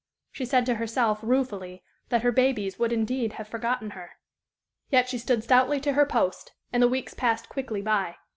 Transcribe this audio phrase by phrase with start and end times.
[0.31, 4.13] She said to herself, ruefully, that her babies would indeed have forgotten her.
[4.89, 8.15] Yet she stood stoutly to her post, and the weeks passed quickly by.